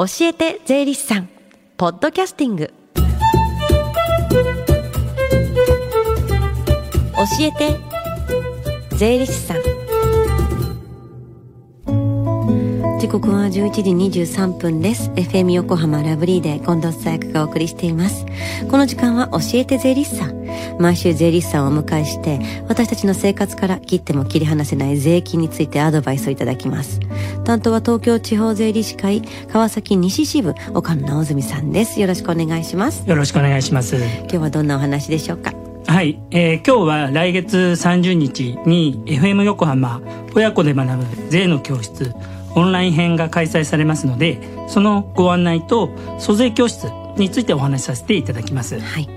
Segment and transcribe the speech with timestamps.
[0.00, 1.28] 教えて税理士さん。
[1.76, 2.72] ポッドキャスティング。
[2.96, 3.02] 教
[7.40, 7.76] えて
[8.96, 9.58] 税理士さん。
[12.98, 15.10] 時刻は11時23分です。
[15.10, 18.24] FM 横浜ラブリーで近藤紗友がお送りしています。
[18.70, 20.39] この時間は教えて税理士さん。
[20.80, 27.00] 毎週税理士さんをお迎えして私たちの生活から切っても切り離せない税金についてアドバイスをいただきます。
[27.44, 29.22] 担当は東京地方税理士会
[29.52, 32.00] 川崎西支部岡野直澄さんです。
[32.00, 33.08] よろしくお願いします。
[33.08, 33.96] よろしくお願いします。
[33.96, 35.52] 今日はどんなお話でしょうか？
[35.86, 40.00] はい、えー、今日は来月30日に FM 横浜
[40.36, 42.14] 親子で学ぶ税の教室
[42.54, 46.84] オンライン編が開催されますのでそのご案内と租税教室
[47.16, 49.08] についてお話しさせていただきます、はい、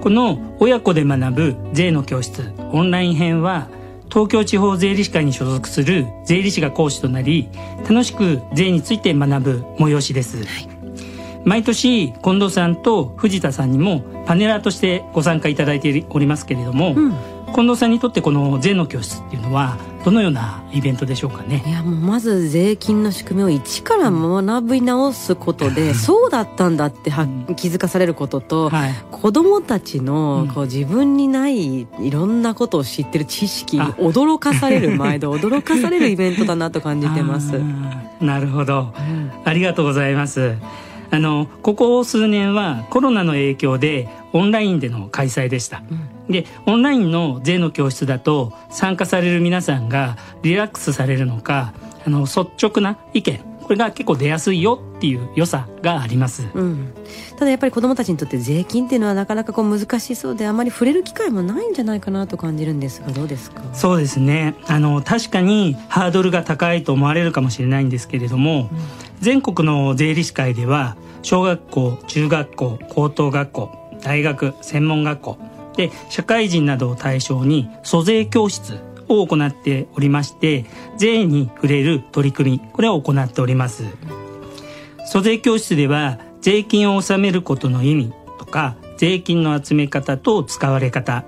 [0.00, 3.68] この親子で学ぶ税の教室オンライン編は
[4.10, 7.48] 東京地方税理士会に所属する税理士が講師となり
[7.82, 10.68] 楽しく税について学ぶ催しです、はい、
[11.44, 17.38] 毎年近藤さんと藤田さんにもパネラーとしてご参加いただいておりますけれども、うん。
[17.54, 21.62] 近藤さんにとってこの税の教室っていうのはどのようなイベントでしょうかね？
[21.66, 37.60] いやもうまず税金の仕組みを一から学び直すことで、そうだったんだっては、気づかされることと、はい、子供たちのこう自分にないいろんなことを知ってる知識に驚かされる毎度 驚かされるイベントだなと感じてます。
[38.20, 40.56] なるほど、うん、ありがとうございます。
[41.10, 51.72] あのここ数年はコロナの影響でオンラインでの開催でした、うん、でオンラインの税の教室だと参加される皆さんがリラックスされるのか
[52.06, 56.94] あの率直な意見これが結構出やすいよっていう良さがあります、うん、
[57.38, 63.62] ただやっぱり子どもたちにとって税金っていうのはなかなかこう難しそうであまり触れる機会もないんじゃないかなと感じるんですがどうですか？
[63.74, 64.54] そうですね。
[64.68, 68.78] あの確かにハードルが高いと思われるかもしれないんですけれども、うん、
[69.20, 73.70] 全国の税理士会では小学校中学校高等学校
[74.02, 75.38] 大学専門学校
[75.78, 80.66] で社会人などを対象に租税教室を行っておりまして
[80.96, 83.84] 税に触れる取り組みこれを行っております。
[85.06, 91.24] 租税教室では税金を納めることの意味とか税金の集め方と使われ方、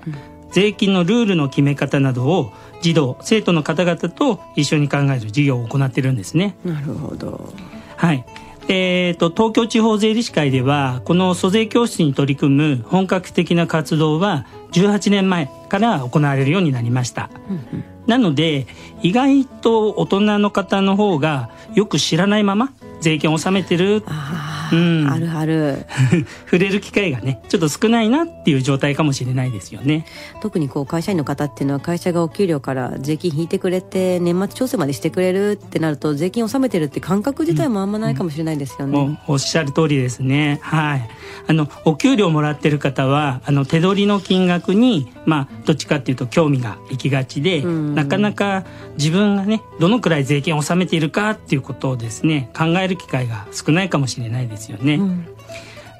[0.51, 6.57] 税金のルールの決め方などを児童生徒の方々と一緒に考える授業を行ってるんですね。
[6.65, 7.53] なるほど。
[7.95, 8.25] はい
[8.73, 18.67] えーと、東京地方税理士会ではこの租税教室に取り組む本格的な活動は18年前から行われるようになりました、うんうん、なので
[19.01, 22.71] 意外と大人の方の方がよく知らないまま
[23.01, 24.03] 税金を納めてる。
[24.71, 25.85] うん、あるある。
[26.45, 30.05] 触れる機会がねちょっと少ないなっていう状態かもしれないですよね。
[30.41, 40.59] 特にこう会社員の方っていうのは会社がお給料から税金引いてくれて年末調整までしてくれるってなると税金を納めてるって感覚自体もあんまないかもしれないですよね、うん、おっしゃる通りですね。
[40.61, 41.09] はい。
[41.47, 48.63] あのお給料もらってる方はあの手取りの金額にまあどっちかっていうと興味がいきがちで、うん、なかなか
[48.97, 54.95] 自分がねどのくらい税金を納めているかっていうことをですね考える機会が少ないかもしれないですよね。
[54.95, 55.27] うん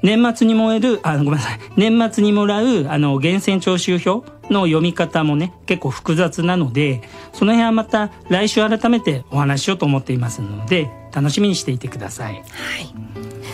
[0.04, 12.34] 年末に燃えるあごめんなさい年末にもらうあの源泉徴収票の読み方もね結構複雑なのでその辺はまた来週改めてお話ししようと思っていますので楽しみにしていてください。
[12.34, 12.42] はい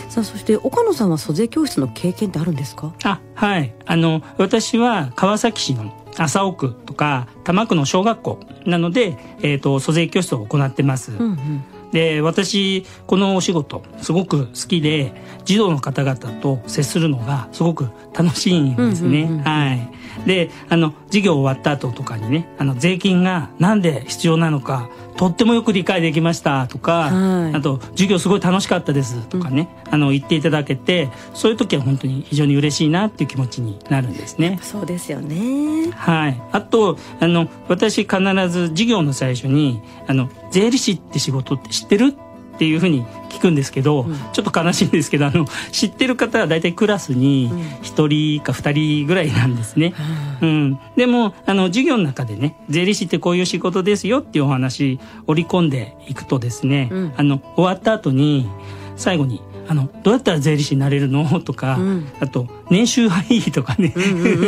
[0.09, 2.95] さあそして岡野さんは租税教室の経験ってあるんですか？
[3.03, 11.11] あはいあの私は川崎市の麻生区とか多摩区の小学校なので、えーと、租税教室を行ってます。
[11.11, 15.11] うんうんで私このお仕事すごく好きで
[15.45, 19.23] 児童の方々と接するのがすごく楽しいんですね。
[19.23, 19.89] うんうんうん、はい。
[20.25, 24.89] で、あの授業終わった後とかにね、あの税金がなんで必要なのか
[25.19, 34.59] とってもよく理解できましたとか、はい、あと授業すごい楽しかったですとかね、うん、あの言っていただけて、そういう時は本当に非常に嬉しいなっていう気持ちになるんですね。
[34.61, 35.91] そうですよね。
[35.91, 36.41] はい。
[36.53, 42.28] あとあの私必ず授業の最初にあの税理士って仕事って知ってるって
[42.65, 47.49] いうふうに聞くんですけど、うん、ちょっと悲しいんですけどあの知ってる方は大体クラスに
[47.83, 49.93] 1人か2人ぐらいなんですね。
[50.41, 58.49] うん、うん、でもあの授業の中でね税理士ってこういう仕事ですよっていうお話織り込んでいくとですね、うん、あの終わった後に
[58.95, 61.19] 最後にあのどうやったら税理士になれるの？
[61.41, 63.93] とか、うん、あと年収はいいとかね、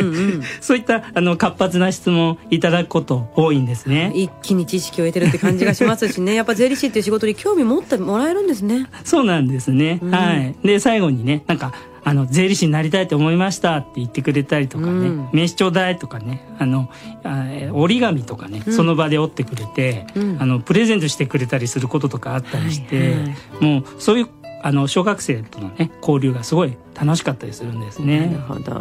[0.62, 4.12] そういったあの活発な質問いただくこと多いんですね。
[4.16, 6.34] 一気に知識を得てるって感じがしますしね。
[6.34, 8.88] やっぱ税理士っていう仕事に興味持ってもらえるんですね。
[9.04, 10.56] そうなんですね、うん、はい。
[10.64, 11.74] で最後にねなんか
[12.04, 16.48] あの税理士になりたいと思いましたって言ってくれたりとかね、うん、名刺頂戴とかね。
[16.58, 16.90] あの
[17.24, 23.20] あ折り紙とかね、うん、その場で折ってくれて、うん、あのプレゼントしてくれたりすることとかあったりして、はいは
[23.62, 24.28] い、もうそういう
[24.64, 28.28] あの小学生とのね交流がすごい楽しかったりするんですね。
[28.28, 28.72] なるほど。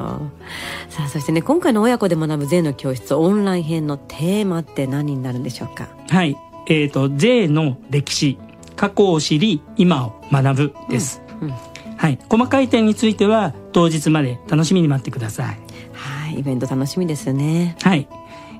[0.88, 5.88] さあそしてね今回の親子で学ぶ税の教室オンライン編のテーマって何になるんでしょうか？
[6.08, 6.36] はい。
[6.66, 8.38] えーと、税の歴史
[8.76, 11.54] 過去を知り今を学ぶです、うんうん、
[11.96, 15.46] はい、細かい点については当日まで楽しみに待ってください。
[15.92, 17.76] はいイベント楽しみですね。
[17.82, 18.06] はい、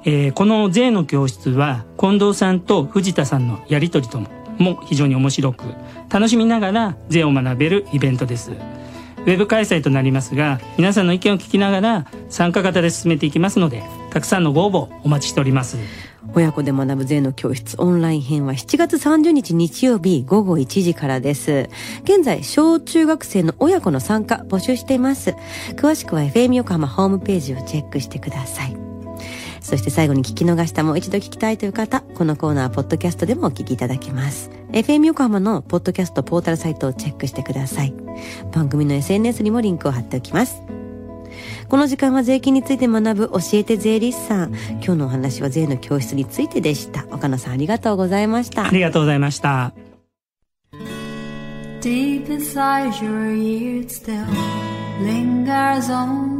[0.05, 4.27] えー、この税の教室は近藤さんと藤田さんのやり取りとも
[4.63, 5.65] も非常に面白く
[6.09, 15.77] 楽しみながら税を学べるイベントですウェブ開催となりますが皆さんの意見を聞きながら参加型で進めていきますのでたくさんのご応募お待ちしております
[16.35, 21.69] 親子で学ぶ税の教室オンライン編は7月30日日曜日午後1時からです。
[22.05, 25.35] 現在、小中学生の親子の参加募集しています。
[25.75, 28.80] 詳しくは FM 横浜ホームページをチェックしてください。
[29.71, 34.51] そして最後に聞き逃したもう一度聞きたいという方、このコーナーはポッドキャストでもお聞きいただけます。
[34.73, 37.95] FM 横浜のポッドキャストポータルサイトをチェックしてください。
[38.51, 40.61] 番組の SNS にもリンクを貼っておきます。
[41.69, 44.49] この時間は税金について学ぶ教えて税理士さん。
[44.49, 47.07] 今日のお話は税の教室についてでした。
[47.13, 48.67] 岡野さんありがとうございました。
[48.67, 49.73] ありがとうございました。
[51.81, 54.27] Deep inside your ears still
[55.01, 56.40] lingers on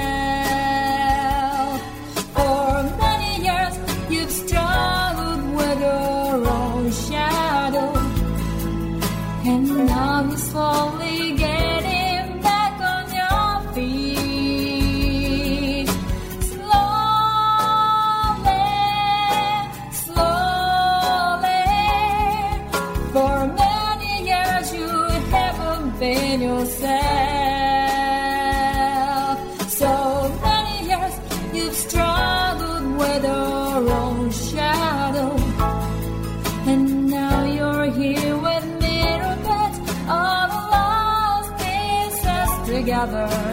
[43.03, 43.50] another.